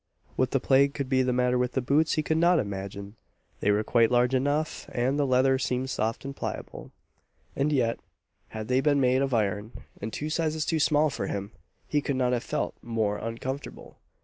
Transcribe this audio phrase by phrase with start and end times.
[0.35, 3.17] What the plague could be the matter with the boots, he could not imagine!
[3.59, 6.89] They were quite large enough, and the leather seemed soft and pliable;
[7.55, 7.99] and yet,
[8.49, 11.51] had they been made of iron, and two sizes too small for him,
[11.87, 13.99] he could not have felt more uncomfortable.